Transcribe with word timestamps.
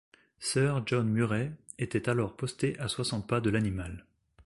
Sir 0.39 0.81
John 0.87 1.09
Murray 1.09 1.51
était 1.77 2.09
alors 2.09 2.35
posté 2.35 2.75
à 2.79 2.87
soixante 2.87 3.27
pas 3.27 3.39
de 3.39 3.51
l’animal. 3.51 4.07